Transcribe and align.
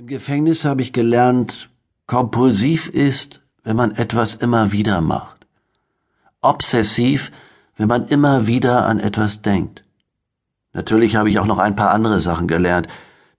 Im 0.00 0.06
Gefängnis 0.06 0.64
habe 0.64 0.80
ich 0.80 0.94
gelernt, 0.94 1.68
kompulsiv 2.06 2.88
ist, 2.88 3.42
wenn 3.64 3.76
man 3.76 3.90
etwas 3.90 4.34
immer 4.34 4.72
wieder 4.72 5.02
macht. 5.02 5.46
Obsessiv, 6.40 7.30
wenn 7.76 7.88
man 7.88 8.08
immer 8.08 8.46
wieder 8.46 8.86
an 8.86 8.98
etwas 8.98 9.42
denkt. 9.42 9.84
Natürlich 10.72 11.16
habe 11.16 11.28
ich 11.28 11.38
auch 11.38 11.44
noch 11.44 11.58
ein 11.58 11.76
paar 11.76 11.90
andere 11.90 12.20
Sachen 12.20 12.48
gelernt, 12.48 12.88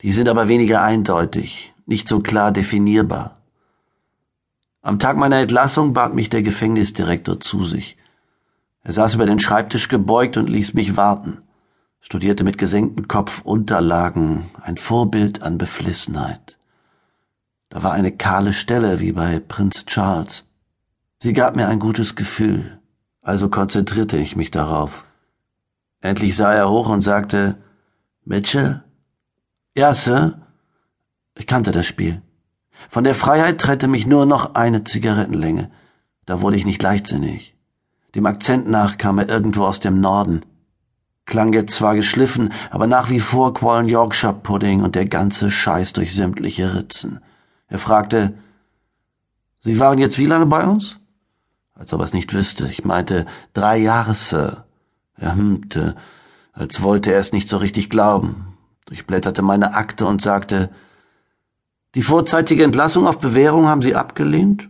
die 0.03 0.11
sind 0.11 0.29
aber 0.29 0.49
weniger 0.49 0.83
eindeutig, 0.83 1.73
nicht 1.87 2.07
so 2.07 2.19
klar 2.19 2.51
definierbar. 2.51 3.37
Am 4.83 4.99
Tag 4.99 5.17
meiner 5.17 5.39
Entlassung 5.39 5.93
bat 5.93 6.13
mich 6.13 6.29
der 6.29 6.43
Gefängnisdirektor 6.43 7.39
zu 7.39 7.65
sich. 7.65 7.97
Er 8.83 8.93
saß 8.93 9.15
über 9.15 9.25
den 9.25 9.39
Schreibtisch 9.39 9.87
gebeugt 9.87 10.37
und 10.37 10.47
ließ 10.47 10.75
mich 10.75 10.95
warten 10.95 11.41
studierte 12.01 12.43
mit 12.43 12.57
gesenktem 12.57 13.07
Kopf 13.07 13.41
Unterlagen, 13.43 14.49
ein 14.61 14.77
Vorbild 14.77 15.43
an 15.43 15.57
Beflissenheit. 15.57 16.57
Da 17.69 17.83
war 17.83 17.93
eine 17.93 18.11
kahle 18.11 18.51
Stelle 18.51 18.99
wie 18.99 19.13
bei 19.13 19.39
Prinz 19.39 19.85
Charles. 19.85 20.45
Sie 21.19 21.33
gab 21.33 21.55
mir 21.55 21.67
ein 21.67 21.79
gutes 21.79 22.15
Gefühl, 22.15 22.79
also 23.21 23.47
konzentrierte 23.49 24.17
ich 24.17 24.35
mich 24.35 24.51
darauf. 24.51 25.05
Endlich 26.01 26.35
sah 26.35 26.51
er 26.51 26.69
hoch 26.69 26.89
und 26.89 27.01
sagte, 27.01 27.57
Mitchell? 28.25 28.83
Ja, 29.75 29.93
Sir. 29.93 30.41
Ich 31.37 31.47
kannte 31.47 31.71
das 31.71 31.85
Spiel. 31.85 32.21
Von 32.89 33.03
der 33.03 33.15
Freiheit 33.15 33.61
trennte 33.61 33.87
mich 33.87 34.07
nur 34.07 34.25
noch 34.25 34.55
eine 34.55 34.83
Zigarettenlänge. 34.83 35.69
Da 36.25 36.41
wurde 36.41 36.57
ich 36.57 36.65
nicht 36.65 36.81
leichtsinnig. 36.81 37.55
Dem 38.15 38.25
Akzent 38.25 38.67
nach 38.67 38.97
kam 38.97 39.19
er 39.19 39.29
irgendwo 39.29 39.63
aus 39.63 39.79
dem 39.79 40.01
Norden 40.01 40.41
klang 41.31 41.53
jetzt 41.53 41.73
zwar 41.73 41.95
geschliffen, 41.95 42.53
aber 42.69 42.85
nach 42.85 43.09
wie 43.09 43.21
vor 43.21 43.53
quollen 43.55 43.87
Yorkshire 43.87 44.33
Pudding 44.33 44.83
und 44.83 44.93
der 44.93 45.07
ganze 45.07 45.49
Scheiß 45.49 45.93
durch 45.93 46.13
sämtliche 46.13 46.75
Ritzen. 46.75 47.21
Er 47.67 47.79
fragte, 47.79 48.33
Sie 49.57 49.79
waren 49.79 49.97
jetzt 49.97 50.19
wie 50.19 50.25
lange 50.25 50.45
bei 50.45 50.65
uns? 50.65 50.97
Als 51.73 51.93
ob 51.93 52.01
er 52.01 52.03
es 52.03 52.13
nicht 52.13 52.33
wüsste. 52.33 52.67
Ich 52.67 52.83
meinte, 52.83 53.25
drei 53.53 53.77
Jahre, 53.77 54.13
Sir. 54.13 54.65
Er 55.15 55.33
hmmte, 55.33 55.95
als 56.51 56.81
wollte 56.81 57.13
er 57.13 57.19
es 57.19 57.31
nicht 57.31 57.47
so 57.47 57.57
richtig 57.57 57.89
glauben, 57.89 58.57
durchblätterte 58.87 59.41
meine 59.41 59.73
Akte 59.73 60.05
und 60.05 60.21
sagte, 60.21 60.69
die 61.95 62.01
vorzeitige 62.01 62.63
Entlassung 62.63 63.07
auf 63.07 63.19
Bewährung 63.19 63.67
haben 63.67 63.81
Sie 63.81 63.95
abgelehnt? 63.95 64.67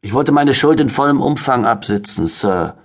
Ich 0.00 0.12
wollte 0.12 0.32
meine 0.32 0.54
Schuld 0.54 0.80
in 0.80 0.88
vollem 0.88 1.20
Umfang 1.20 1.64
absitzen, 1.64 2.26
Sir. 2.26 2.78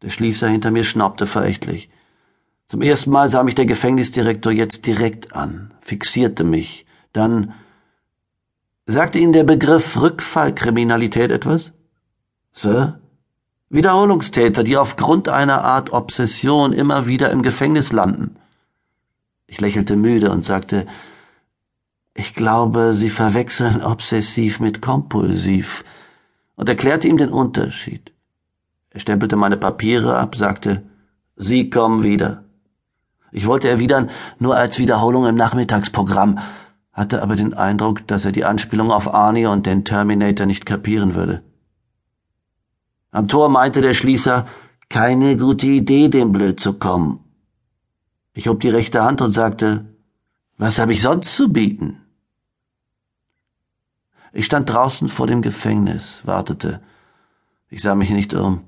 Der 0.00 0.10
Schließer 0.10 0.48
hinter 0.48 0.70
mir 0.70 0.84
schnaubte 0.84 1.26
verächtlich. 1.26 1.90
Zum 2.66 2.82
ersten 2.82 3.10
Mal 3.10 3.28
sah 3.28 3.42
mich 3.42 3.54
der 3.54 3.66
Gefängnisdirektor 3.66 4.52
jetzt 4.52 4.86
direkt 4.86 5.34
an, 5.34 5.74
fixierte 5.80 6.44
mich, 6.44 6.86
dann 7.12 7.54
sagte 8.86 9.18
Ihnen 9.18 9.32
der 9.32 9.44
Begriff 9.44 10.00
Rückfallkriminalität 10.00 11.30
etwas? 11.30 11.72
Sir? 12.52 13.00
Wiederholungstäter, 13.68 14.62
die 14.62 14.76
aufgrund 14.76 15.28
einer 15.28 15.64
Art 15.64 15.92
Obsession 15.92 16.72
immer 16.72 17.06
wieder 17.06 17.30
im 17.30 17.42
Gefängnis 17.42 17.92
landen. 17.92 18.36
Ich 19.46 19.60
lächelte 19.60 19.96
müde 19.96 20.30
und 20.30 20.44
sagte, 20.44 20.86
ich 22.14 22.34
glaube, 22.34 22.94
Sie 22.94 23.10
verwechseln 23.10 23.82
obsessiv 23.82 24.60
mit 24.60 24.80
kompulsiv 24.80 25.84
und 26.54 26.68
erklärte 26.68 27.08
ihm 27.08 27.16
den 27.16 27.30
Unterschied. 27.30 28.12
Er 28.90 29.00
stempelte 29.00 29.34
meine 29.34 29.56
Papiere 29.56 30.16
ab, 30.16 30.36
sagte, 30.36 30.84
Sie 31.36 31.68
kommen 31.70 32.04
wieder. 32.04 32.43
Ich 33.34 33.46
wollte 33.48 33.68
erwidern, 33.68 34.10
nur 34.38 34.54
als 34.54 34.78
Wiederholung 34.78 35.26
im 35.26 35.34
Nachmittagsprogramm, 35.34 36.38
hatte 36.92 37.20
aber 37.20 37.34
den 37.34 37.52
Eindruck, 37.52 38.06
dass 38.06 38.24
er 38.24 38.30
die 38.30 38.44
Anspielung 38.44 38.92
auf 38.92 39.12
Arnie 39.12 39.46
und 39.46 39.66
den 39.66 39.84
Terminator 39.84 40.46
nicht 40.46 40.64
kapieren 40.64 41.16
würde. 41.16 41.42
Am 43.10 43.26
Tor 43.26 43.48
meinte 43.48 43.80
der 43.80 43.92
Schließer, 43.92 44.46
keine 44.88 45.36
gute 45.36 45.66
Idee, 45.66 46.06
dem 46.08 46.30
blöd 46.30 46.60
zu 46.60 46.74
kommen. 46.74 47.24
Ich 48.34 48.46
hob 48.46 48.60
die 48.60 48.68
rechte 48.68 49.02
Hand 49.02 49.20
und 49.20 49.32
sagte, 49.32 49.84
was 50.56 50.78
habe 50.78 50.92
ich 50.92 51.02
sonst 51.02 51.34
zu 51.34 51.52
bieten? 51.52 52.02
Ich 54.32 54.44
stand 54.44 54.70
draußen 54.70 55.08
vor 55.08 55.26
dem 55.26 55.42
Gefängnis, 55.42 56.22
wartete. 56.24 56.80
Ich 57.68 57.82
sah 57.82 57.96
mich 57.96 58.10
nicht 58.10 58.32
um. 58.32 58.60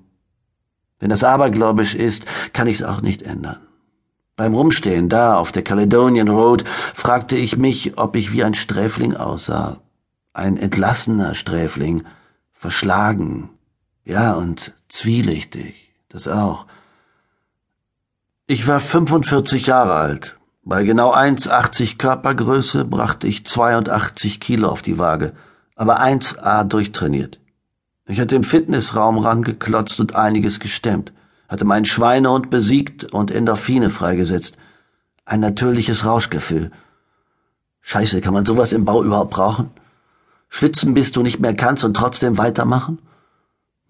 Wenn 0.98 1.10
das 1.10 1.22
abergläubisch 1.22 1.94
ist, 1.94 2.26
kann 2.52 2.66
ich's 2.66 2.82
auch 2.82 3.00
nicht 3.00 3.22
ändern. 3.22 3.65
Beim 4.36 4.54
Rumstehen 4.54 5.08
da 5.08 5.38
auf 5.38 5.50
der 5.50 5.64
Caledonian 5.64 6.28
Road 6.28 6.64
fragte 6.94 7.36
ich 7.36 7.56
mich, 7.56 7.96
ob 7.96 8.16
ich 8.16 8.32
wie 8.32 8.44
ein 8.44 8.52
Sträfling 8.52 9.16
aussah. 9.16 9.80
Ein 10.34 10.58
entlassener 10.58 11.34
Sträfling, 11.34 12.02
verschlagen, 12.52 13.48
ja, 14.04 14.34
und 14.34 14.74
zwielichtig, 14.88 15.90
das 16.10 16.28
auch. 16.28 16.66
Ich 18.46 18.68
war 18.68 18.78
45 18.78 19.66
Jahre 19.66 19.94
alt. 19.94 20.36
Bei 20.62 20.84
genau 20.84 21.14
1,80 21.14 21.96
Körpergröße 21.96 22.84
brachte 22.84 23.26
ich 23.26 23.46
82 23.46 24.38
Kilo 24.38 24.68
auf 24.68 24.82
die 24.82 24.98
Waage, 24.98 25.32
aber 25.76 26.02
1A 26.02 26.64
durchtrainiert. 26.64 27.40
Ich 28.06 28.20
hatte 28.20 28.36
im 28.36 28.44
Fitnessraum 28.44 29.18
rangeklotzt 29.18 29.98
und 29.98 30.14
einiges 30.14 30.60
gestemmt 30.60 31.12
hatte 31.48 31.64
meinen 31.64 31.84
Schweinehund 31.84 32.50
besiegt 32.50 33.04
und 33.04 33.30
Endorphine 33.30 33.90
freigesetzt. 33.90 34.56
Ein 35.24 35.40
natürliches 35.40 36.04
Rauschgefühl. 36.04 36.70
Scheiße, 37.80 38.20
kann 38.20 38.34
man 38.34 38.46
sowas 38.46 38.72
im 38.72 38.84
Bau 38.84 39.02
überhaupt 39.02 39.30
brauchen? 39.30 39.70
Schwitzen, 40.48 40.94
bis 40.94 41.12
du 41.12 41.22
nicht 41.22 41.40
mehr 41.40 41.54
kannst 41.54 41.84
und 41.84 41.94
trotzdem 41.94 42.38
weitermachen? 42.38 43.00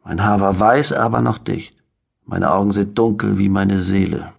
Mein 0.05 0.23
Haar 0.23 0.41
war 0.41 0.59
weiß, 0.59 0.93
aber 0.93 1.21
noch 1.21 1.39
dicht. 1.39 1.77
Meine 2.25 2.53
Augen 2.53 2.73
sind 2.73 2.99
dunkel 2.99 3.39
wie 3.39 3.49
meine 3.49 3.81
Seele. 3.81 4.33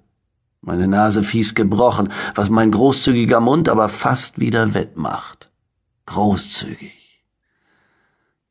Meine 0.62 0.88
Nase 0.88 1.24
fies 1.24 1.56
gebrochen, 1.56 2.12
was 2.36 2.50
mein 2.50 2.72
großzügiger 2.72 3.40
Mund 3.40 3.70
aber 3.70 3.90
fast 3.90 4.40
wieder 4.40 4.74
wettmacht. 4.74 5.50
Großzügig. 6.06 7.24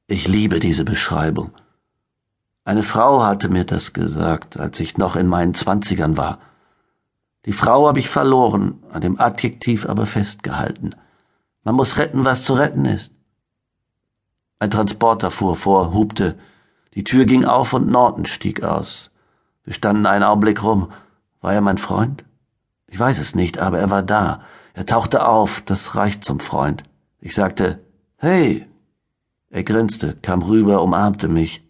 Ich 0.06 0.28
liebe 0.28 0.60
diese 0.60 0.84
Beschreibung. 0.84 1.50
Eine 2.66 2.82
Frau 2.82 3.22
hatte 3.22 3.49
mir 3.49 3.62
das 3.62 3.93
gesagt, 3.93 4.56
als 4.56 4.81
ich 4.81 4.99
noch 4.99 5.15
in 5.15 5.28
meinen 5.28 5.54
Zwanzigern 5.54 6.16
war. 6.16 6.41
Die 7.44 7.53
Frau 7.53 7.87
habe 7.87 8.00
ich 8.00 8.09
verloren, 8.09 8.82
an 8.91 9.03
dem 9.03 9.21
Adjektiv 9.21 9.88
aber 9.88 10.04
festgehalten. 10.04 10.91
Man 11.62 11.77
muss 11.77 11.97
retten, 11.97 12.25
was 12.25 12.43
zu 12.43 12.54
retten 12.54 12.84
ist. 12.84 13.12
Ein 14.59 14.72
Transporter 14.72 15.31
fuhr 15.31 15.54
vor, 15.54 15.94
hupte. 15.94 16.37
Die 16.94 17.04
Tür 17.04 17.25
ging 17.25 17.44
auf 17.44 17.72
und 17.72 17.88
Norton 17.88 18.27
stieg 18.27 18.65
aus. 18.65 19.12
Wir 19.62 19.72
standen 19.72 20.04
einen 20.04 20.25
Augenblick 20.25 20.65
rum. 20.65 20.91
War 21.41 21.54
er 21.54 21.60
mein 21.60 21.78
Freund? 21.78 22.25
Ich 22.88 22.98
weiß 22.98 23.21
es 23.21 23.37
nicht, 23.37 23.60
aber 23.60 23.78
er 23.78 23.91
war 23.91 24.03
da. 24.03 24.41
Er 24.75 24.87
tauchte 24.87 25.25
auf, 25.25 25.60
das 25.60 25.94
reicht 25.94 26.25
zum 26.25 26.41
Freund. 26.41 26.83
Ich 27.21 27.37
sagte, 27.37 27.78
Hey! 28.16 28.66
Er 29.50 29.62
grinste, 29.62 30.16
kam 30.21 30.43
rüber, 30.43 30.83
umarmte 30.83 31.28
mich. 31.28 31.66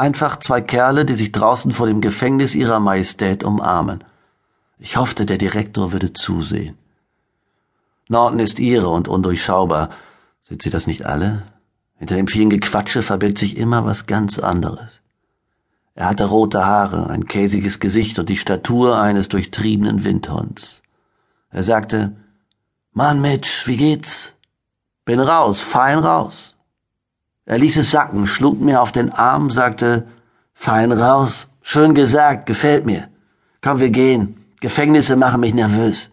Einfach 0.00 0.38
zwei 0.38 0.62
Kerle, 0.62 1.04
die 1.04 1.14
sich 1.14 1.30
draußen 1.30 1.72
vor 1.72 1.86
dem 1.86 2.00
Gefängnis 2.00 2.54
ihrer 2.54 2.80
Majestät 2.80 3.44
umarmen. 3.44 4.02
Ich 4.78 4.96
hoffte, 4.96 5.26
der 5.26 5.36
Direktor 5.36 5.92
würde 5.92 6.14
zusehen. 6.14 6.78
Norton 8.08 8.40
ist 8.40 8.58
ihre 8.58 8.88
und 8.88 9.08
undurchschaubar. 9.08 9.90
Sind 10.40 10.62
sie 10.62 10.70
das 10.70 10.86
nicht 10.86 11.04
alle? 11.04 11.42
Hinter 11.98 12.16
dem 12.16 12.28
vielen 12.28 12.48
Gequatsche 12.48 13.02
verbirgt 13.02 13.36
sich 13.36 13.58
immer 13.58 13.84
was 13.84 14.06
ganz 14.06 14.38
anderes. 14.38 15.02
Er 15.94 16.06
hatte 16.06 16.24
rote 16.24 16.64
Haare, 16.64 17.10
ein 17.10 17.26
käsiges 17.26 17.78
Gesicht 17.78 18.18
und 18.18 18.30
die 18.30 18.38
Statur 18.38 18.98
eines 18.98 19.28
durchtriebenen 19.28 20.02
Windhunds. 20.02 20.80
Er 21.50 21.62
sagte, 21.62 22.16
Mann, 22.94 23.20
Mitch, 23.20 23.66
wie 23.66 23.76
geht's? 23.76 24.34
Bin 25.04 25.20
raus, 25.20 25.60
fein 25.60 25.98
raus. 25.98 26.56
Er 27.50 27.58
ließ 27.58 27.78
es 27.78 27.90
sacken, 27.90 28.28
schlug 28.28 28.60
mir 28.60 28.80
auf 28.80 28.92
den 28.92 29.10
Arm, 29.10 29.50
sagte, 29.50 30.06
fein 30.54 30.92
raus, 30.92 31.48
schön 31.62 31.94
gesagt, 31.96 32.46
gefällt 32.46 32.86
mir. 32.86 33.08
Komm, 33.60 33.80
wir 33.80 33.90
gehen. 33.90 34.36
Gefängnisse 34.60 35.16
machen 35.16 35.40
mich 35.40 35.52
nervös. 35.52 36.12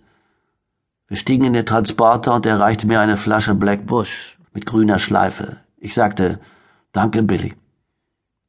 Wir 1.07 1.15
stiegen 1.15 1.45
in 1.45 1.53
den 1.53 1.67
Transporter 1.67 2.33
und 2.33 2.47
er 2.47 2.59
reichte 2.59 2.87
mir 2.87 2.99
eine 3.01 3.17
Flasche 3.17 3.53
Black 3.53 3.85
Bush 3.85 4.35
mit 4.51 4.65
grüner 4.65 4.97
Schleife. 4.97 5.57
Ich 5.77 5.93
sagte, 5.93 6.39
danke, 6.91 7.21
Billy. 7.21 7.53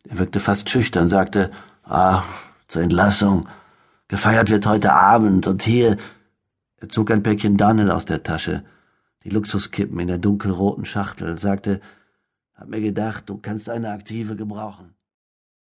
Er 0.08 0.18
wirkte 0.18 0.40
fast 0.40 0.70
schüchtern, 0.70 1.08
sagte, 1.08 1.50
ah, 1.84 2.22
zur 2.68 2.80
Entlassung. 2.80 3.50
Gefeiert 4.08 4.48
wird 4.48 4.64
heute 4.64 4.94
Abend 4.94 5.46
und 5.46 5.62
hier. 5.62 5.98
Er 6.78 6.88
zog 6.88 7.10
ein 7.10 7.22
Päckchen 7.22 7.58
Dunnel 7.58 7.90
aus 7.90 8.06
der 8.06 8.22
Tasche, 8.22 8.64
die 9.24 9.28
Luxuskippen 9.28 10.00
in 10.00 10.08
der 10.08 10.16
dunkelroten 10.16 10.86
Schachtel, 10.86 11.36
sagte, 11.36 11.82
hab 12.58 12.68
mir 12.68 12.80
gedacht, 12.80 13.28
du 13.28 13.38
kannst 13.38 13.70
eine 13.70 13.90
Aktive 13.90 14.36
gebrauchen. 14.36 14.97